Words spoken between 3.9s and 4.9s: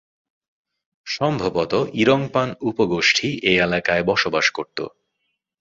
বসবাস করত।